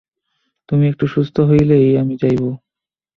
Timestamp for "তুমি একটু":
0.69-1.05